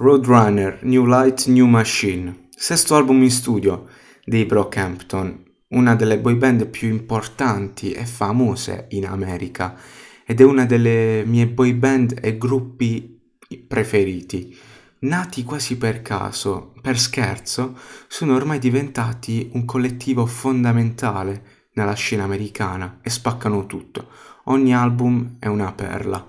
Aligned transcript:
Roadrunner, 0.00 0.78
New 0.82 1.06
Light, 1.06 1.46
New 1.46 1.66
Machine, 1.66 2.50
sesto 2.54 2.94
album 2.94 3.20
in 3.24 3.32
studio 3.32 3.88
dei 4.24 4.44
Brockhampton, 4.44 5.42
una 5.70 5.96
delle 5.96 6.20
boy 6.20 6.36
band 6.36 6.68
più 6.68 6.86
importanti 6.86 7.90
e 7.90 8.06
famose 8.06 8.86
in 8.90 9.06
America 9.06 9.74
ed 10.24 10.40
è 10.40 10.44
una 10.44 10.66
delle 10.66 11.24
mie 11.26 11.48
boy 11.48 11.72
band 11.72 12.16
e 12.22 12.38
gruppi 12.38 13.20
preferiti. 13.66 14.56
Nati 15.00 15.42
quasi 15.42 15.76
per 15.76 16.00
caso, 16.00 16.74
per 16.80 16.96
scherzo, 16.96 17.76
sono 18.06 18.36
ormai 18.36 18.60
diventati 18.60 19.50
un 19.54 19.64
collettivo 19.64 20.26
fondamentale 20.26 21.42
nella 21.72 21.94
scena 21.94 22.22
americana 22.22 23.00
e 23.02 23.10
spaccano 23.10 23.66
tutto. 23.66 24.10
Ogni 24.44 24.72
album 24.72 25.38
è 25.40 25.48
una 25.48 25.72
perla. 25.72 26.24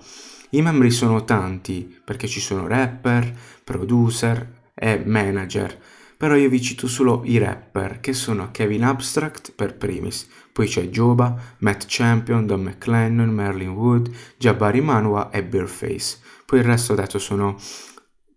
I 0.52 0.62
membri 0.62 0.90
sono 0.90 1.24
tanti 1.24 2.00
perché 2.04 2.26
ci 2.26 2.40
sono 2.40 2.66
rapper, 2.66 3.32
producer 3.62 4.58
e 4.74 5.00
manager, 5.04 5.78
però 6.16 6.34
io 6.34 6.48
vi 6.48 6.60
cito 6.60 6.88
solo 6.88 7.22
i 7.24 7.38
rapper 7.38 8.00
che 8.00 8.12
sono 8.12 8.50
Kevin 8.50 8.84
Abstract 8.84 9.52
per 9.52 9.76
primis, 9.76 10.28
poi 10.52 10.66
c'è 10.66 10.88
Joba, 10.88 11.34
Matt 11.58 11.84
Champion, 11.86 12.46
Don 12.46 12.62
McLennan, 12.62 13.30
Merlin 13.30 13.70
Wood, 13.70 14.10
Jabari 14.36 14.80
Manua 14.80 15.30
e 15.30 15.44
Bearface. 15.44 16.18
Poi 16.44 16.58
il 16.58 16.64
resto 16.64 16.94
detto 16.96 17.20
sono 17.20 17.56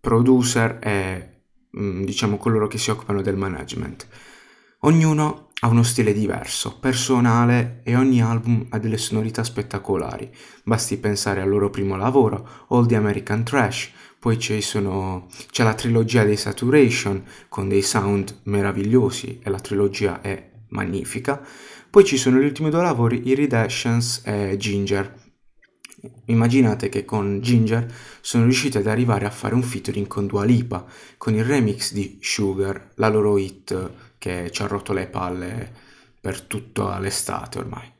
producer 0.00 0.78
e 0.80 1.30
mm, 1.76 2.04
diciamo 2.04 2.36
coloro 2.36 2.68
che 2.68 2.78
si 2.78 2.90
occupano 2.90 3.22
del 3.22 3.36
management. 3.36 4.06
Ognuno 4.86 5.48
ha 5.60 5.68
uno 5.68 5.82
stile 5.82 6.12
diverso, 6.12 6.76
personale 6.78 7.80
e 7.84 7.96
ogni 7.96 8.20
album 8.20 8.66
ha 8.68 8.78
delle 8.78 8.98
sonorità 8.98 9.42
spettacolari. 9.42 10.30
Basti 10.62 10.98
pensare 10.98 11.40
al 11.40 11.48
loro 11.48 11.70
primo 11.70 11.96
lavoro, 11.96 12.66
All 12.68 12.86
the 12.86 12.94
American 12.94 13.44
Trash, 13.44 13.90
poi 14.18 14.38
sono, 14.60 15.26
c'è 15.50 15.64
la 15.64 15.72
trilogia 15.72 16.24
dei 16.24 16.36
Saturation 16.36 17.24
con 17.48 17.66
dei 17.66 17.80
sound 17.80 18.40
meravigliosi 18.42 19.40
e 19.42 19.48
la 19.48 19.58
trilogia 19.58 20.20
è 20.20 20.50
magnifica. 20.68 21.42
Poi 21.88 22.04
ci 22.04 22.18
sono 22.18 22.38
gli 22.38 22.44
ultimi 22.44 22.68
due 22.68 22.82
lavori, 22.82 23.26
Iridescence 23.26 24.20
e 24.24 24.58
Ginger 24.58 25.22
Immaginate 26.26 26.88
che 26.88 27.04
con 27.04 27.40
Ginger 27.40 27.86
sono 28.20 28.44
riusciti 28.44 28.76
ad 28.76 28.86
arrivare 28.86 29.24
a 29.24 29.30
fare 29.30 29.54
un 29.54 29.62
featuring 29.62 30.06
con 30.06 30.26
Dua 30.26 30.44
Lipa, 30.44 30.84
con 31.16 31.34
il 31.34 31.44
remix 31.44 31.92
di 31.92 32.18
Sugar, 32.20 32.90
la 32.96 33.08
loro 33.08 33.38
hit 33.38 33.90
che 34.24 34.50
ci 34.50 34.62
ha 34.62 34.66
rotto 34.66 34.94
le 34.94 35.06
palle 35.06 35.70
per 36.18 36.40
tutta 36.40 36.98
l'estate 36.98 37.58
ormai. 37.58 37.92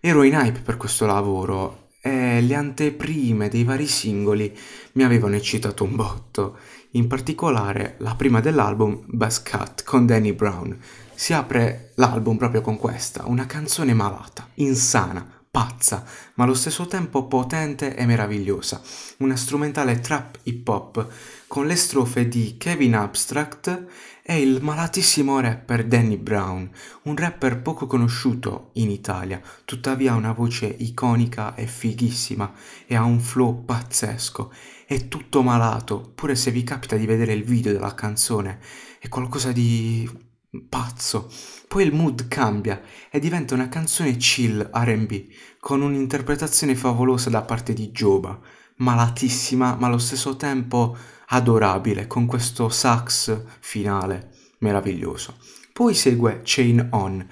Ero 0.00 0.24
in 0.24 0.32
hype 0.32 0.58
per 0.58 0.76
questo 0.76 1.06
lavoro 1.06 1.90
e 2.00 2.40
le 2.40 2.54
anteprime 2.56 3.48
dei 3.48 3.62
vari 3.62 3.86
singoli 3.86 4.56
mi 4.94 5.04
avevano 5.04 5.36
eccitato 5.36 5.84
un 5.84 5.94
botto, 5.94 6.58
in 6.92 7.06
particolare 7.06 7.94
la 7.98 8.16
prima 8.16 8.40
dell'album 8.40 9.04
Bass 9.06 9.40
Cut 9.40 9.84
con 9.84 10.04
Danny 10.04 10.32
Brown. 10.32 10.76
Si 11.14 11.32
apre 11.32 11.92
l'album 11.94 12.36
proprio 12.36 12.60
con 12.60 12.76
questa, 12.76 13.22
una 13.26 13.46
canzone 13.46 13.94
malata, 13.94 14.48
insana, 14.54 15.37
pazza, 15.50 16.04
ma 16.34 16.44
allo 16.44 16.54
stesso 16.54 16.86
tempo 16.86 17.26
potente 17.26 17.96
e 17.96 18.06
meravigliosa, 18.06 18.80
una 19.18 19.36
strumentale 19.36 20.00
trap 20.00 20.38
hip 20.44 20.66
hop 20.68 21.08
con 21.46 21.66
le 21.66 21.76
strofe 21.76 22.28
di 22.28 22.56
Kevin 22.58 22.94
Abstract 22.94 23.86
e 24.22 24.40
il 24.42 24.60
malatissimo 24.60 25.40
rapper 25.40 25.86
Danny 25.86 26.18
Brown, 26.18 26.70
un 27.04 27.16
rapper 27.16 27.62
poco 27.62 27.86
conosciuto 27.86 28.70
in 28.74 28.90
Italia, 28.90 29.40
tuttavia 29.64 30.12
ha 30.12 30.16
una 30.16 30.32
voce 30.32 30.66
iconica 30.66 31.54
e 31.54 31.66
fighissima 31.66 32.52
e 32.86 32.94
ha 32.94 33.04
un 33.04 33.20
flow 33.20 33.64
pazzesco. 33.64 34.52
È 34.86 35.08
tutto 35.08 35.42
malato, 35.42 36.12
pure 36.14 36.34
se 36.34 36.50
vi 36.50 36.62
capita 36.62 36.96
di 36.96 37.06
vedere 37.06 37.32
il 37.32 37.44
video 37.44 37.72
della 37.72 37.94
canzone, 37.94 38.60
è 38.98 39.08
qualcosa 39.08 39.50
di 39.50 40.27
pazzo. 40.68 41.30
Poi 41.66 41.84
il 41.84 41.92
mood 41.92 42.28
cambia 42.28 42.80
e 43.10 43.18
diventa 43.18 43.54
una 43.54 43.68
canzone 43.68 44.16
chill 44.16 44.70
RB, 44.72 45.26
con 45.60 45.82
un'interpretazione 45.82 46.74
favolosa 46.74 47.30
da 47.30 47.42
parte 47.42 47.72
di 47.72 47.90
Joba, 47.90 48.38
malatissima 48.76 49.76
ma 49.76 49.86
allo 49.86 49.98
stesso 49.98 50.36
tempo 50.36 50.96
adorabile, 51.28 52.06
con 52.06 52.26
questo 52.26 52.68
sax 52.68 53.42
finale 53.60 54.30
meraviglioso. 54.58 55.36
Poi 55.72 55.94
segue 55.94 56.40
Chain 56.42 56.88
On 56.92 57.26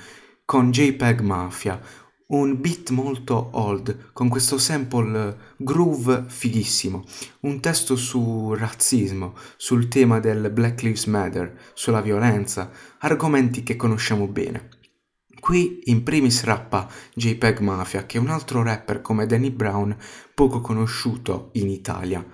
con 0.44 0.70
JPEG 0.70 1.20
Mafia, 1.20 1.80
un 2.28 2.60
beat 2.60 2.90
molto 2.90 3.50
old 3.52 4.10
con 4.12 4.28
questo 4.28 4.58
sample 4.58 5.54
groove 5.56 6.24
fighissimo, 6.26 7.04
un 7.40 7.60
testo 7.60 7.94
su 7.94 8.52
razzismo, 8.54 9.34
sul 9.56 9.88
tema 9.88 10.18
del 10.18 10.50
Black 10.50 10.82
Lives 10.82 11.04
Matter, 11.04 11.56
sulla 11.74 12.00
violenza, 12.00 12.70
argomenti 12.98 13.62
che 13.62 13.76
conosciamo 13.76 14.26
bene. 14.26 14.70
Qui 15.38 15.82
in 15.84 16.02
primis 16.02 16.42
rappa 16.42 16.88
JPEG 17.14 17.60
Mafia, 17.60 18.06
che 18.06 18.18
è 18.18 18.20
un 18.20 18.30
altro 18.30 18.62
rapper 18.64 19.00
come 19.00 19.26
Danny 19.26 19.50
Brown 19.50 19.96
poco 20.34 20.60
conosciuto 20.60 21.50
in 21.52 21.68
Italia, 21.68 22.26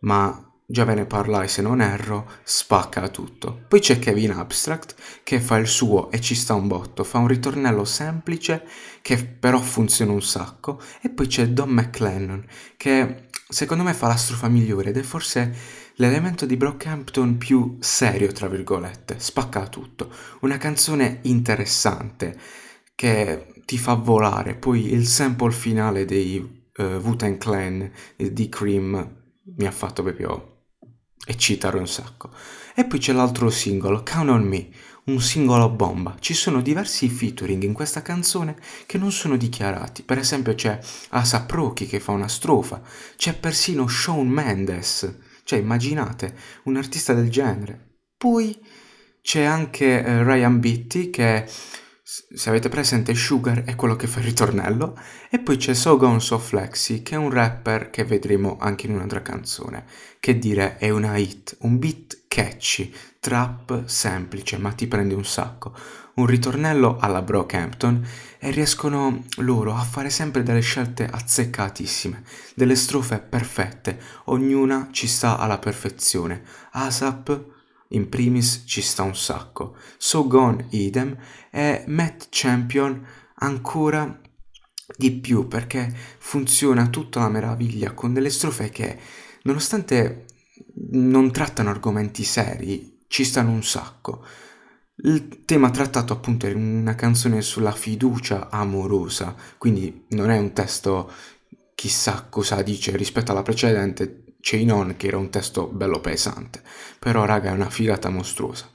ma 0.00 0.45
già 0.68 0.84
ve 0.84 0.94
ne 0.94 1.06
parlai 1.06 1.48
se 1.48 1.62
non 1.62 1.80
erro, 1.80 2.28
spacca 2.42 3.08
tutto. 3.08 3.64
Poi 3.68 3.80
c'è 3.80 3.98
Kevin 3.98 4.32
Abstract 4.32 4.96
che 5.22 5.40
fa 5.40 5.56
il 5.56 5.68
suo 5.68 6.10
e 6.10 6.20
ci 6.20 6.34
sta 6.34 6.54
un 6.54 6.66
botto, 6.66 7.04
fa 7.04 7.18
un 7.18 7.28
ritornello 7.28 7.84
semplice 7.84 8.66
che 9.00 9.24
però 9.24 9.60
funziona 9.60 10.12
un 10.12 10.22
sacco 10.22 10.80
e 11.00 11.08
poi 11.08 11.28
c'è 11.28 11.48
Don 11.48 11.70
McLennan 11.70 12.44
che 12.76 13.28
secondo 13.48 13.84
me 13.84 13.94
fa 13.94 14.08
la 14.08 14.16
strofa 14.16 14.48
migliore 14.48 14.90
ed 14.90 14.96
è 14.96 15.02
forse 15.02 15.84
l'elemento 15.96 16.46
di 16.46 16.56
Brockhampton 16.56 17.38
più 17.38 17.76
serio, 17.80 18.32
tra 18.32 18.48
virgolette, 18.48 19.18
spacca 19.18 19.68
tutto. 19.68 20.10
Una 20.40 20.58
canzone 20.58 21.20
interessante 21.22 22.36
che 22.94 23.62
ti 23.64 23.78
fa 23.78 23.94
volare, 23.94 24.54
poi 24.54 24.92
il 24.92 25.06
sample 25.06 25.52
finale 25.52 26.04
dei 26.04 26.38
uh, 26.76 26.82
Wu-Tang 26.82 27.38
Clan 27.38 27.90
di 28.16 28.48
Cream 28.48 29.24
mi 29.56 29.66
ha 29.66 29.70
fatto 29.70 30.02
proprio 30.02 30.55
eccitare 31.26 31.76
un 31.76 31.86
sacco. 31.86 32.30
E 32.74 32.84
poi 32.84 32.98
c'è 32.98 33.12
l'altro 33.12 33.50
singolo, 33.50 34.02
Count 34.02 34.30
on 34.30 34.42
Me, 34.42 34.68
un 35.04 35.20
singolo 35.20 35.68
bomba. 35.68 36.16
Ci 36.18 36.34
sono 36.34 36.62
diversi 36.62 37.08
featuring 37.08 37.62
in 37.62 37.72
questa 37.72 38.02
canzone 38.02 38.56
che 38.86 38.98
non 38.98 39.12
sono 39.12 39.36
dichiarati. 39.36 40.02
Per 40.02 40.18
esempio 40.18 40.54
c'è 40.54 40.78
Asap 41.10 41.50
Rocky 41.50 41.86
che 41.86 42.00
fa 42.00 42.12
una 42.12 42.28
strofa, 42.28 42.80
c'è 43.16 43.34
persino 43.34 43.86
Shawn 43.86 44.28
Mendes. 44.28 45.18
Cioè, 45.44 45.58
immaginate, 45.60 46.34
un 46.64 46.76
artista 46.76 47.12
del 47.12 47.30
genere. 47.30 47.98
Poi 48.16 48.58
c'è 49.22 49.42
anche 49.42 50.04
eh, 50.04 50.24
Ryan 50.24 50.58
Beatty 50.58 51.10
che 51.10 51.48
se 52.08 52.48
avete 52.50 52.68
presente 52.68 53.16
Sugar 53.16 53.64
è 53.64 53.74
quello 53.74 53.96
che 53.96 54.06
fa 54.06 54.20
il 54.20 54.26
ritornello 54.26 54.96
e 55.28 55.40
poi 55.40 55.56
c'è 55.56 55.74
So 55.74 55.96
Gone 55.96 56.20
So 56.20 56.38
Flexi 56.38 57.02
che 57.02 57.16
è 57.16 57.18
un 57.18 57.30
rapper 57.30 57.90
che 57.90 58.04
vedremo 58.04 58.58
anche 58.60 58.86
in 58.86 58.94
un'altra 58.94 59.22
canzone 59.22 59.84
che 60.20 60.38
dire 60.38 60.76
è 60.76 60.88
una 60.90 61.16
hit 61.16 61.56
un 61.62 61.80
beat 61.80 62.26
catchy 62.28 62.94
trap 63.18 63.86
semplice 63.86 64.56
ma 64.56 64.70
ti 64.70 64.86
prende 64.86 65.14
un 65.14 65.24
sacco. 65.24 65.74
Un 66.14 66.26
ritornello 66.26 66.96
alla 67.00 67.22
Brockhampton 67.22 68.06
e 68.38 68.50
riescono 68.50 69.24
loro 69.38 69.74
a 69.74 69.82
fare 69.82 70.08
sempre 70.08 70.44
delle 70.44 70.60
scelte 70.60 71.08
azzeccatissime 71.10 72.22
delle 72.54 72.76
strofe 72.76 73.18
perfette 73.18 73.98
ognuna 74.26 74.90
ci 74.92 75.08
sta 75.08 75.38
alla 75.38 75.58
perfezione. 75.58 76.42
ASAP 76.70 77.55
in 77.88 78.08
primis 78.08 78.64
ci 78.66 78.82
sta 78.82 79.02
un 79.02 79.16
sacco, 79.16 79.76
So 79.96 80.26
Gone 80.26 80.66
idem 80.70 81.16
e 81.50 81.84
Matt 81.86 82.26
Champion 82.30 83.06
ancora 83.36 84.20
di 84.96 85.12
più 85.12 85.48
perché 85.48 85.92
funziona 86.18 86.88
tutta 86.88 87.20
la 87.20 87.28
meraviglia 87.28 87.92
con 87.92 88.12
delle 88.12 88.30
strofe 88.30 88.70
che 88.70 88.98
nonostante 89.42 90.26
non 90.92 91.30
trattano 91.32 91.70
argomenti 91.70 92.24
seri 92.24 93.04
ci 93.08 93.24
stanno 93.24 93.50
un 93.50 93.62
sacco. 93.62 94.24
Il 94.98 95.44
tema 95.44 95.70
trattato 95.70 96.12
appunto 96.12 96.46
è 96.46 96.52
una 96.52 96.94
canzone 96.94 97.42
sulla 97.42 97.72
fiducia 97.72 98.48
amorosa, 98.50 99.34
quindi 99.58 100.06
non 100.10 100.30
è 100.30 100.38
un 100.38 100.52
testo 100.52 101.10
chissà 101.74 102.26
cosa 102.30 102.62
dice 102.62 102.96
rispetto 102.96 103.32
alla 103.32 103.42
precedente, 103.42 104.24
Chain 104.48 104.70
On 104.70 104.94
che 104.96 105.08
era 105.08 105.18
un 105.18 105.28
testo 105.28 105.66
bello 105.66 106.00
pesante, 106.00 106.62
però 107.00 107.24
raga 107.24 107.50
è 107.50 107.52
una 107.52 107.68
figata 107.68 108.10
mostruosa. 108.10 108.70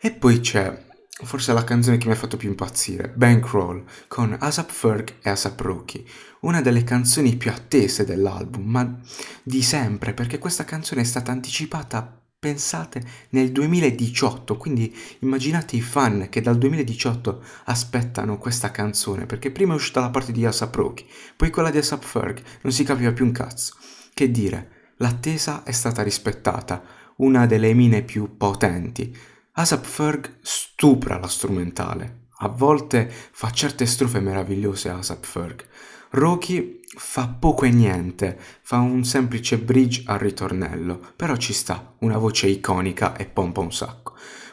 E 0.00 0.10
poi 0.10 0.40
c'è 0.40 0.86
forse 1.24 1.52
la 1.52 1.64
canzone 1.64 1.98
che 1.98 2.06
mi 2.06 2.14
ha 2.14 2.16
fatto 2.16 2.38
più 2.38 2.48
impazzire, 2.48 3.12
Bankroll, 3.14 3.84
con 4.08 4.34
Asap 4.40 4.70
Ferg 4.70 5.16
e 5.20 5.28
Asap 5.28 5.60
Rocky, 5.60 6.02
una 6.40 6.62
delle 6.62 6.82
canzoni 6.82 7.36
più 7.36 7.50
attese 7.50 8.06
dell'album, 8.06 8.64
ma 8.64 9.00
di 9.42 9.60
sempre, 9.60 10.14
perché 10.14 10.38
questa 10.38 10.64
canzone 10.64 11.02
è 11.02 11.04
stata 11.04 11.30
anticipata, 11.30 12.18
pensate, 12.38 13.04
nel 13.32 13.52
2018, 13.52 14.56
quindi 14.56 14.96
immaginate 15.18 15.76
i 15.76 15.82
fan 15.82 16.28
che 16.30 16.40
dal 16.40 16.56
2018 16.56 17.44
aspettano 17.64 18.38
questa 18.38 18.70
canzone, 18.70 19.26
perché 19.26 19.50
prima 19.50 19.74
è 19.74 19.76
uscita 19.76 20.00
la 20.00 20.08
parte 20.08 20.32
di 20.32 20.46
Asap 20.46 20.74
Rocky, 20.74 21.06
poi 21.36 21.50
quella 21.50 21.68
di 21.68 21.76
Asap 21.76 22.02
Ferg, 22.02 22.42
non 22.62 22.72
si 22.72 22.82
capiva 22.82 23.12
più 23.12 23.26
un 23.26 23.32
cazzo. 23.32 23.74
Che 24.14 24.30
dire, 24.30 24.80
L'attesa 25.02 25.64
è 25.64 25.72
stata 25.72 26.00
rispettata, 26.04 26.80
una 27.16 27.44
delle 27.46 27.74
mine 27.74 28.02
più 28.02 28.36
potenti. 28.36 29.12
Asap 29.54 29.84
Ferg 29.84 30.36
stupra 30.40 31.18
la 31.18 31.26
strumentale. 31.26 32.28
A 32.38 32.48
volte 32.48 33.10
fa 33.10 33.50
certe 33.50 33.84
strofe 33.84 34.20
meravigliose 34.20 34.90
Asap 34.90 35.26
Ferg. 35.26 35.66
Rocky 36.10 36.82
fa 36.86 37.26
poco 37.26 37.64
e 37.64 37.70
niente, 37.70 38.38
fa 38.60 38.78
un 38.78 39.04
semplice 39.04 39.58
bridge 39.58 40.04
al 40.06 40.20
ritornello, 40.20 41.00
però 41.16 41.34
ci 41.34 41.52
sta, 41.52 41.94
una 41.98 42.16
voce 42.16 42.46
iconica 42.46 43.16
e 43.16 43.26
pompa 43.26 43.58
un 43.58 43.72
sacco. 43.72 44.01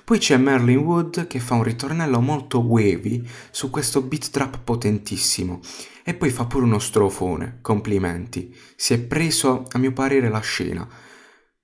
Poi 0.10 0.18
c'è 0.18 0.38
Merlin 0.38 0.80
Wood 0.80 1.28
che 1.28 1.40
fa 1.40 1.54
un 1.54 1.62
ritornello 1.62 2.20
molto 2.20 2.62
wavy 2.62 3.24
su 3.52 3.70
questo 3.70 4.02
beat 4.02 4.32
trap 4.32 4.58
potentissimo 4.64 5.60
e 6.04 6.16
poi 6.16 6.32
fa 6.32 6.46
pure 6.46 6.66
uno 6.66 6.80
strofone, 6.80 7.60
complimenti. 7.62 8.52
Si 8.76 8.96
è 8.96 9.00
preso, 9.00 9.68
a 9.70 9.78
mio 9.78 9.94
parere, 9.94 10.28
la 10.30 10.40
scena. 10.40 10.90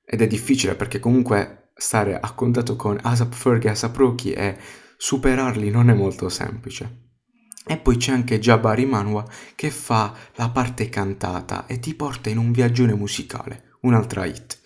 Ed 0.05 0.21
è 0.21 0.27
difficile 0.27 0.75
perché 0.75 0.99
comunque 0.99 1.71
stare 1.75 2.19
a 2.19 2.33
contatto 2.33 2.75
con 2.75 2.99
Asap 3.01 3.33
Ferg 3.33 3.65
e 3.65 3.69
Asap 3.69 3.95
Rocky 3.95 4.29
e 4.29 4.55
superarli 4.95 5.71
non 5.71 5.89
è 5.89 5.95
molto 5.95 6.29
semplice. 6.29 7.13
E 7.65 7.77
poi 7.77 7.97
c'è 7.97 8.11
anche 8.11 8.37
Jabari 8.37 8.85
Manwa 8.85 9.27
che 9.55 9.71
fa 9.71 10.13
la 10.35 10.49
parte 10.49 10.87
cantata 10.87 11.65
e 11.65 11.79
ti 11.79 11.95
porta 11.95 12.29
in 12.29 12.37
un 12.37 12.51
viaggione 12.51 12.93
musicale, 12.93 13.77
un'altra 13.81 14.23
hit. 14.23 14.59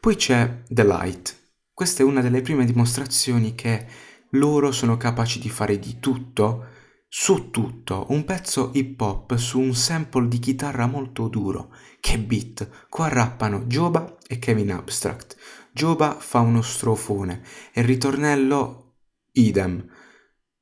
Poi 0.00 0.16
c'è 0.16 0.62
The 0.66 0.84
Light, 0.84 1.44
questa 1.76 2.02
è 2.02 2.06
una 2.06 2.22
delle 2.22 2.40
prime 2.40 2.64
dimostrazioni 2.64 3.54
che 3.54 3.86
loro 4.30 4.72
sono 4.72 4.96
capaci 4.96 5.38
di 5.38 5.50
fare 5.50 5.78
di 5.78 5.98
tutto, 6.00 6.68
su 7.06 7.50
tutto, 7.50 8.06
un 8.08 8.24
pezzo 8.24 8.70
hip 8.72 8.98
hop 8.98 9.36
su 9.36 9.60
un 9.60 9.74
sample 9.74 10.26
di 10.26 10.38
chitarra 10.38 10.86
molto 10.86 11.28
duro. 11.28 11.74
Che 12.00 12.18
beat! 12.18 12.86
Qua 12.88 13.08
rappano 13.08 13.66
Joba 13.66 14.16
e 14.26 14.38
Kevin 14.38 14.72
Abstract. 14.72 15.36
Joba 15.70 16.16
fa 16.18 16.40
uno 16.40 16.62
strofone 16.62 17.42
e 17.74 17.82
il 17.82 17.86
ritornello 17.86 18.94
idem. 19.32 19.86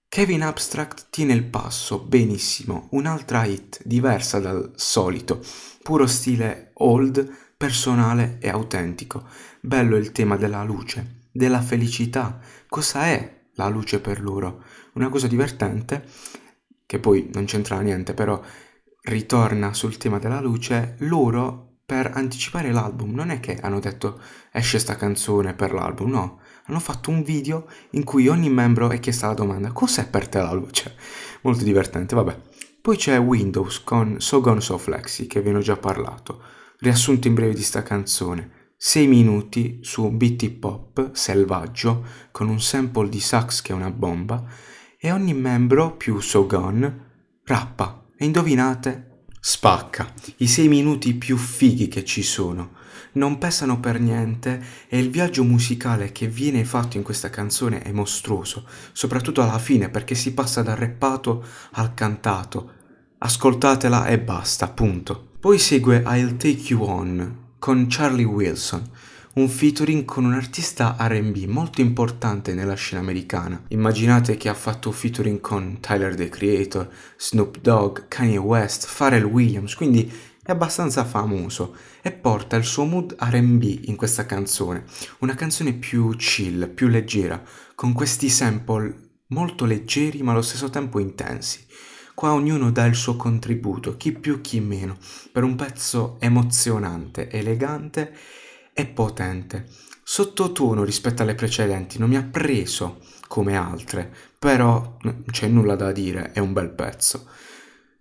Kevin 0.08 0.43
Abstract 0.43 1.10
tiene 1.10 1.32
il 1.32 1.44
passo 1.44 2.00
benissimo, 2.00 2.88
un'altra 2.90 3.44
hit 3.44 3.81
diversa 3.84 4.40
dal 4.40 4.72
solito, 4.75 5.40
puro 5.81 6.08
stile 6.08 6.72
old 6.75 7.44
personale 7.64 8.37
e 8.40 8.50
autentico. 8.50 9.26
Bello 9.58 9.96
il 9.96 10.12
tema 10.12 10.37
della 10.37 10.62
luce, 10.64 11.28
della 11.32 11.62
felicità. 11.62 12.38
Cosa 12.69 13.06
è 13.06 13.46
la 13.55 13.69
luce 13.69 14.00
per 14.00 14.20
loro? 14.20 14.62
Una 14.96 15.08
cosa 15.08 15.28
divertente, 15.28 16.06
che 16.84 16.99
poi 16.99 17.31
non 17.32 17.46
c'entra 17.46 17.81
niente, 17.81 18.12
però 18.12 18.38
ritorna 19.05 19.72
sul 19.72 19.96
tema 19.96 20.19
della 20.19 20.43
luce, 20.43 20.96
loro 20.99 21.78
per 21.87 22.11
anticipare 22.12 22.70
l'album 22.70 23.14
non 23.14 23.31
è 23.31 23.40
che 23.40 23.58
hanno 23.62 23.81
detto 23.81 24.20
esce 24.52 24.78
sta 24.78 24.96
canzone 24.96 25.55
per 25.55 25.72
l'album, 25.72 26.10
no, 26.10 26.40
hanno 26.67 26.81
fatto 26.81 27.08
un 27.08 27.22
video 27.22 27.67
in 27.93 28.05
cui 28.05 28.28
ogni 28.28 28.50
membro 28.50 28.90
è 28.90 29.00
chiesta 29.00 29.28
la 29.28 29.34
domanda 29.34 29.72
cos'è 29.72 30.06
per 30.06 30.28
te 30.28 30.38
la 30.38 30.52
luce? 30.52 30.96
Molto 31.40 31.64
divertente, 31.64 32.14
vabbè. 32.14 32.38
Poi 32.82 32.96
c'è 32.99 33.19
Windows 33.19 33.82
con 33.82 34.20
So 34.20 34.43
Gone 34.43 34.60
So 34.60 34.76
Flexi 34.76 35.26
che 35.26 35.40
vi 35.40 35.49
ho 35.49 35.60
già 35.60 35.78
parlato. 35.78 36.43
Riassunto 36.84 37.28
in 37.28 37.32
breve 37.32 37.54
di 37.54 37.62
sta 37.62 37.82
canzone. 37.82 38.75
6 38.76 39.06
minuti 39.06 39.78
su 39.81 40.06
beat 40.10 40.42
hip 40.42 40.62
hop 40.64 41.14
selvaggio 41.14 42.04
con 42.31 42.50
un 42.50 42.60
sample 42.60 43.08
di 43.08 43.20
sax 43.20 43.62
che 43.62 43.72
è 43.72 43.75
una 43.75 43.90
bomba 43.90 44.44
e 44.98 45.10
ogni 45.10 45.32
membro 45.32 45.96
più 45.96 46.20
Sogon 46.20 47.06
rappa 47.44 48.04
e 48.14 48.26
indovinate 48.26 49.22
spacca. 49.40 50.12
I 50.36 50.46
6 50.46 50.69
minuti 50.69 51.14
più 51.14 51.38
fighi 51.38 51.88
che 51.88 52.04
ci 52.04 52.22
sono. 52.22 52.72
Non 53.12 53.38
pesano 53.38 53.81
per 53.81 53.98
niente 53.98 54.62
e 54.86 54.98
il 54.98 55.08
viaggio 55.08 55.42
musicale 55.42 56.12
che 56.12 56.28
viene 56.28 56.66
fatto 56.66 56.98
in 56.98 57.02
questa 57.02 57.31
canzone 57.31 57.81
è 57.81 57.92
mostruoso, 57.92 58.69
soprattutto 58.92 59.40
alla 59.40 59.58
fine 59.58 59.88
perché 59.88 60.14
si 60.14 60.34
passa 60.34 60.60
dal 60.60 60.76
rappato 60.76 61.42
al 61.70 61.94
cantato. 61.94 62.72
Ascoltatela 63.16 64.04
e 64.08 64.20
basta, 64.20 64.69
punto. 64.69 65.32
Poi 65.44 65.58
segue 65.58 66.02
I'll 66.06 66.38
Take 66.38 66.73
You 66.73 66.85
On 66.85 67.49
con 67.58 67.85
Charlie 67.91 68.25
Wilson, 68.25 68.82
un 69.35 69.46
featuring 69.46 70.06
con 70.06 70.25
un 70.25 70.32
artista 70.32 70.96
RB 70.99 71.44
molto 71.44 71.82
importante 71.82 72.55
nella 72.55 72.73
scena 72.73 73.02
americana. 73.02 73.62
Immaginate 73.69 74.38
che 74.38 74.49
ha 74.49 74.55
fatto 74.55 74.91
featuring 74.91 75.43
con 75.43 75.81
Tyler 75.81 76.14
the 76.14 76.31
Creator, 76.31 76.91
Snoop 77.19 77.61
Dogg, 77.61 78.08
Kanye 78.08 78.38
West, 78.38 78.88
Pharrell 78.96 79.25
Williams, 79.25 79.75
quindi 79.75 80.11
è 80.43 80.50
abbastanza 80.50 81.05
famoso 81.05 81.76
e 82.00 82.11
porta 82.11 82.56
il 82.56 82.64
suo 82.64 82.87
mood 82.87 83.14
RB 83.20 83.81
in 83.82 83.96
questa 83.96 84.25
canzone, 84.25 84.85
una 85.19 85.35
canzone 85.35 85.75
più 85.75 86.17
chill, 86.17 86.70
più 86.70 86.88
leggera, 86.88 87.43
con 87.75 87.93
questi 87.93 88.31
sample 88.31 89.11
molto 89.26 89.67
leggeri 89.67 90.23
ma 90.23 90.32
allo 90.32 90.41
stesso 90.41 90.70
tempo 90.70 90.99
intensi. 90.99 91.67
Qua 92.14 92.32
ognuno 92.32 92.70
dà 92.70 92.84
il 92.84 92.94
suo 92.94 93.16
contributo, 93.16 93.96
chi 93.96 94.12
più 94.12 94.40
chi 94.40 94.61
meno, 94.61 94.96
per 95.32 95.43
un 95.43 95.56
pezzo 95.56 96.16
emozionante, 96.20 97.28
elegante 97.28 98.14
e 98.72 98.87
potente. 98.87 99.66
Sottotono 100.02 100.84
rispetto 100.84 101.22
alle 101.22 101.34
precedenti, 101.34 101.99
non 101.99 102.08
mi 102.08 102.16
ha 102.16 102.22
preso 102.22 103.00
come 103.26 103.56
altre, 103.56 104.14
però 104.38 104.99
c'è 105.31 105.49
nulla 105.49 105.75
da 105.75 105.90
dire, 105.90 106.31
è 106.31 106.38
un 106.38 106.52
bel 106.52 106.70
pezzo. 106.70 107.26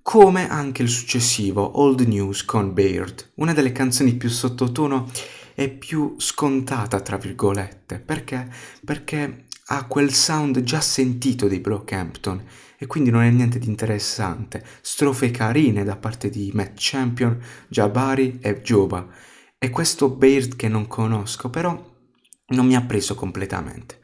Come 0.03 0.47
anche 0.47 0.83
il 0.83 0.89
successivo 0.89 1.79
Old 1.79 2.01
News 2.01 2.45
con 2.45 2.71
Baird, 2.71 3.31
una 3.35 3.53
delle 3.53 3.71
canzoni 3.71 4.13
più 4.13 4.29
sottotono 4.29 5.09
e 5.55 5.69
più 5.69 6.15
scontata, 6.17 6.99
tra 6.99 7.17
virgolette. 7.17 7.99
Perché? 7.99 8.47
Perché 8.85 9.45
ha 9.67 9.85
quel 9.85 10.13
sound 10.13 10.61
già 10.61 10.81
sentito 10.81 11.47
dei 11.47 11.59
Brockhampton 11.59 12.43
e 12.83 12.85
quindi 12.85 13.11
non 13.11 13.21
è 13.21 13.29
niente 13.29 13.59
di 13.59 13.69
interessante. 13.69 14.61
Strofe 14.81 15.31
carine 15.31 15.85
da 15.85 15.95
parte 15.95 16.29
di 16.29 16.51
Matt 16.53 16.73
Champion, 16.75 17.41
Jabari 17.69 18.39
e 18.41 18.61
Joba. 18.61 19.07
E 19.57 19.69
questo 19.69 20.09
Baird 20.09 20.57
che 20.57 20.67
non 20.67 20.87
conosco, 20.87 21.49
però 21.49 21.81
non 22.47 22.65
mi 22.65 22.75
ha 22.75 22.81
preso 22.81 23.15
completamente. 23.15 24.01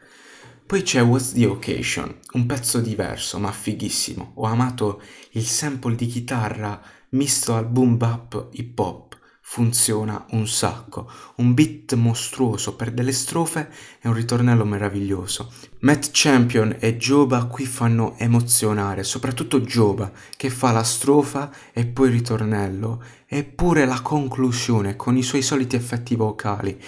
Poi 0.65 0.81
c'è 0.81 1.03
What's 1.03 1.33
the 1.33 1.45
Occasion, 1.45 2.19
un 2.33 2.45
pezzo 2.45 2.79
diverso 2.79 3.37
ma 3.37 3.51
fighissimo. 3.51 4.31
Ho 4.35 4.45
amato 4.45 5.01
il 5.31 5.43
sample 5.43 5.95
di 5.95 6.05
chitarra 6.05 6.81
misto 7.09 7.55
al 7.55 7.65
boom 7.65 7.97
bap 7.97 8.47
hip 8.51 8.79
hop 8.79 9.08
funziona 9.51 10.27
un 10.29 10.47
sacco, 10.47 11.09
un 11.37 11.55
beat 11.55 11.95
mostruoso 11.95 12.75
per 12.75 12.91
delle 12.91 13.11
strofe 13.11 13.71
e 13.99 14.07
un 14.07 14.13
ritornello 14.13 14.63
meraviglioso. 14.63 15.51
Matt 15.79 16.09
Champion 16.11 16.75
e 16.77 16.97
Joba 16.97 17.45
qui 17.45 17.65
fanno 17.65 18.13
emozionare, 18.19 19.03
soprattutto 19.03 19.61
Joba 19.61 20.11
che 20.37 20.51
fa 20.51 20.71
la 20.71 20.83
strofa 20.83 21.51
e 21.73 21.87
poi 21.87 22.09
il 22.09 22.13
ritornello 22.13 23.03
e 23.25 23.43
pure 23.43 23.87
la 23.87 24.01
conclusione 24.01 24.95
con 24.95 25.17
i 25.17 25.23
suoi 25.23 25.41
soliti 25.41 25.75
effetti 25.75 26.15
vocali 26.15 26.79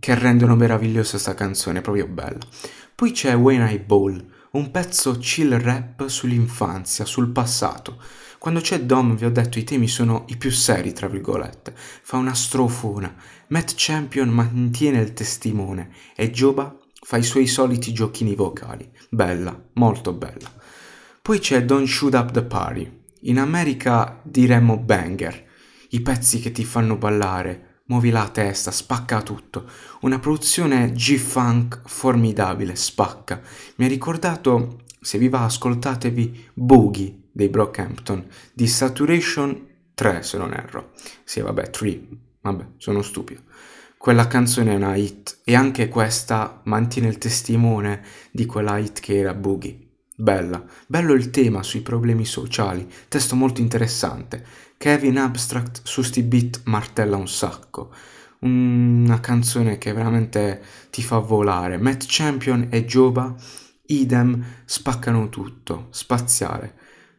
che 0.00 0.14
rendono 0.16 0.56
meravigliosa 0.56 1.12
questa 1.12 1.34
canzone, 1.34 1.80
proprio 1.80 2.08
bella. 2.08 2.40
Poi 2.92 3.12
c'è 3.12 3.36
When 3.36 3.64
I 3.68 3.78
Ball, 3.78 4.33
un 4.54 4.70
pezzo 4.70 5.18
chill 5.18 5.56
rap 5.58 6.06
sull'infanzia, 6.08 7.04
sul 7.04 7.30
passato 7.30 7.98
quando 8.44 8.60
c'è 8.60 8.82
Dom, 8.82 9.16
vi 9.16 9.24
ho 9.24 9.30
detto, 9.30 9.58
i 9.58 9.64
temi 9.64 9.88
sono 9.88 10.26
i 10.28 10.36
più 10.36 10.50
seri, 10.50 10.92
tra 10.92 11.08
virgolette. 11.08 11.72
Fa 11.74 12.18
una 12.18 12.34
strofona. 12.34 13.16
Matt 13.46 13.72
Champion 13.74 14.28
mantiene 14.28 15.00
il 15.00 15.14
testimone 15.14 15.90
e 16.14 16.30
Joba 16.30 16.78
fa 16.92 17.16
i 17.16 17.22
suoi 17.22 17.46
soliti 17.46 17.94
giochini 17.94 18.34
vocali. 18.34 18.86
Bella, 19.08 19.58
molto 19.76 20.12
bella. 20.12 20.52
Poi 21.22 21.38
c'è 21.38 21.64
Don't 21.64 21.86
Shoot 21.86 22.12
Up 22.12 22.32
the 22.32 22.44
Party. 22.44 23.04
In 23.20 23.38
America 23.38 24.20
diremmo 24.22 24.76
banger. 24.76 25.42
I 25.88 26.02
pezzi 26.02 26.38
che 26.38 26.52
ti 26.52 26.66
fanno 26.66 26.98
ballare, 26.98 27.73
muovi 27.86 28.10
la 28.10 28.28
testa, 28.28 28.70
spacca 28.70 29.22
tutto. 29.22 29.68
Una 30.00 30.18
produzione 30.18 30.92
G-Funk 30.92 31.82
formidabile, 31.84 32.76
spacca. 32.76 33.40
Mi 33.76 33.84
ha 33.84 33.88
ricordato, 33.88 34.82
se 35.00 35.18
vi 35.18 35.28
va 35.28 35.44
ascoltatevi, 35.44 36.50
Boogie 36.54 37.22
dei 37.30 37.48
Brockhampton 37.48 38.26
di 38.52 38.66
Saturation 38.66 39.66
3 39.94 40.22
se 40.22 40.38
non 40.38 40.52
erro. 40.52 40.92
Sì, 41.24 41.40
vabbè, 41.40 41.70
3. 41.70 42.00
Vabbè, 42.40 42.66
sono 42.78 43.02
stupido. 43.02 43.42
Quella 43.96 44.26
canzone 44.26 44.72
è 44.72 44.76
una 44.76 44.96
hit 44.96 45.38
e 45.44 45.54
anche 45.54 45.88
questa 45.88 46.60
mantiene 46.64 47.08
il 47.08 47.16
testimone 47.16 48.04
di 48.30 48.44
quella 48.44 48.76
hit 48.76 49.00
che 49.00 49.16
era 49.18 49.32
Boogie. 49.32 49.83
Bella, 50.16 50.64
bello 50.86 51.12
il 51.12 51.30
tema 51.30 51.64
sui 51.64 51.80
problemi 51.80 52.24
sociali, 52.24 52.88
testo 53.08 53.34
molto 53.34 53.60
interessante. 53.60 54.46
Kevin 54.76 55.18
Abstract 55.18 55.80
su 55.82 56.02
sti 56.02 56.22
beat 56.22 56.60
martella 56.66 57.16
un 57.16 57.26
sacco. 57.26 57.92
Una 58.40 59.18
canzone 59.18 59.76
che 59.76 59.92
veramente 59.92 60.62
ti 60.90 61.02
fa 61.02 61.18
volare. 61.18 61.78
Matt 61.78 62.04
Champion 62.06 62.68
e 62.70 62.84
Joba, 62.84 63.34
idem, 63.86 64.44
spaccano 64.64 65.28
tutto, 65.30 65.88
spaziale. 65.90 66.74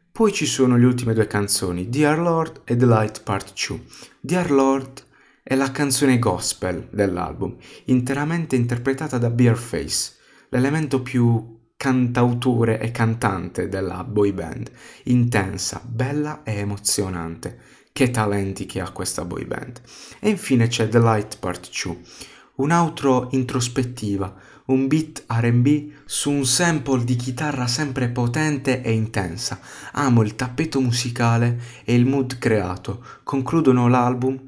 Poi 0.09 0.31
ci 0.31 0.45
sono 0.45 0.77
le 0.77 0.85
ultime 0.85 1.13
due 1.13 1.27
canzoni, 1.27 1.89
Dear 1.89 2.17
Lord 2.19 2.61
e 2.63 2.77
The 2.77 2.85
Light 2.85 3.23
Part 3.23 3.51
2. 3.67 3.81
Dear 4.21 4.51
Lord 4.51 5.03
è 5.43 5.55
la 5.55 5.69
canzone 5.71 6.17
gospel 6.17 6.87
dell'album, 6.91 7.57
interamente 7.85 8.55
interpretata 8.55 9.17
da 9.17 9.29
Bearface, 9.29 10.13
l'elemento 10.47 11.01
più 11.01 11.54
cantautore 11.77 12.79
e 12.79 12.91
cantante 12.91 13.67
della 13.67 14.03
boy 14.03 14.31
band, 14.31 14.71
intensa, 15.03 15.81
bella 15.85 16.43
e 16.43 16.57
emozionante. 16.57 17.59
Che 17.91 18.11
talenti 18.11 18.65
che 18.65 18.81
ha 18.81 18.91
questa 18.91 19.23
boy 19.23 19.45
band. 19.45 19.81
E 20.19 20.29
infine 20.29 20.67
c'è 20.67 20.89
The 20.89 20.99
Light 20.99 21.39
Part 21.39 21.69
2, 21.71 21.97
un'outro 22.55 23.29
introspettiva, 23.31 24.35
un 24.65 24.87
beat 24.87 25.23
RB 25.27 25.91
su 26.05 26.31
un 26.31 26.45
sample 26.45 27.03
di 27.03 27.15
chitarra 27.15 27.67
sempre 27.67 28.09
potente 28.09 28.81
e 28.81 28.91
intensa. 28.91 29.59
Amo 29.93 30.23
il 30.23 30.35
tappeto 30.35 30.81
musicale 30.81 31.59
e 31.85 31.93
il 31.95 32.05
mood 32.05 32.37
creato. 32.37 33.05
Concludono 33.23 33.87
l'album 33.87 34.41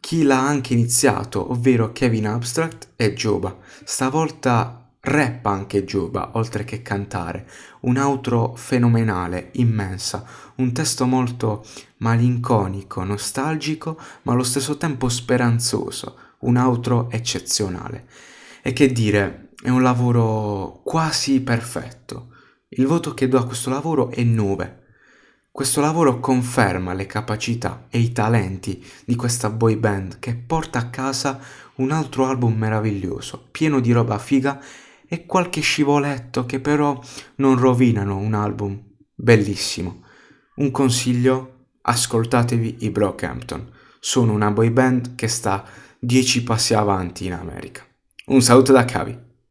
chi 0.00 0.24
l'ha 0.24 0.44
anche 0.44 0.72
iniziato, 0.72 1.52
ovvero 1.52 1.92
Kevin 1.92 2.26
Abstract 2.26 2.88
e 2.96 3.12
Joba. 3.14 3.56
Stavolta 3.84 4.81
Rappa 5.04 5.50
anche 5.50 5.84
Giuba, 5.84 6.30
oltre 6.34 6.62
che 6.62 6.80
cantare, 6.80 7.48
un 7.80 7.96
outro 7.96 8.54
fenomenale, 8.54 9.48
immensa, 9.54 10.24
un 10.56 10.72
testo 10.72 11.06
molto 11.06 11.64
malinconico, 11.96 13.02
nostalgico, 13.02 13.98
ma 14.22 14.32
allo 14.32 14.44
stesso 14.44 14.76
tempo 14.76 15.08
speranzoso, 15.08 16.16
un 16.42 16.56
outro 16.56 17.10
eccezionale. 17.10 18.06
E 18.62 18.72
che 18.72 18.92
dire, 18.92 19.48
è 19.60 19.70
un 19.70 19.82
lavoro 19.82 20.82
quasi 20.84 21.40
perfetto. 21.40 22.28
Il 22.68 22.86
voto 22.86 23.12
che 23.12 23.26
do 23.26 23.38
a 23.38 23.44
questo 23.44 23.70
lavoro 23.70 24.08
è 24.10 24.22
9. 24.22 24.82
Questo 25.50 25.80
lavoro 25.80 26.20
conferma 26.20 26.94
le 26.94 27.06
capacità 27.06 27.86
e 27.90 27.98
i 27.98 28.12
talenti 28.12 28.80
di 29.04 29.16
questa 29.16 29.50
boy 29.50 29.74
band 29.74 30.20
che 30.20 30.36
porta 30.36 30.78
a 30.78 30.90
casa 30.90 31.40
un 31.74 31.90
altro 31.90 32.24
album 32.26 32.56
meraviglioso, 32.56 33.48
pieno 33.50 33.80
di 33.80 33.90
roba 33.90 34.16
figa 34.18 34.62
e 35.12 35.26
qualche 35.26 35.60
scivoletto 35.60 36.46
che 36.46 36.58
però 36.58 36.98
non 37.34 37.58
rovinano 37.58 38.16
un 38.16 38.32
album 38.32 38.82
bellissimo. 39.14 40.04
Un 40.54 40.70
consiglio, 40.70 41.66
ascoltatevi 41.82 42.76
i 42.78 42.88
Brockhampton. 42.88 43.70
Sono 44.00 44.32
una 44.32 44.50
boy 44.50 44.70
band 44.70 45.14
che 45.14 45.28
sta 45.28 45.66
10 45.98 46.44
passi 46.44 46.72
avanti 46.72 47.26
in 47.26 47.34
America. 47.34 47.86
Un 48.28 48.40
saluto 48.40 48.72
da 48.72 48.86
Cavi. 48.86 49.31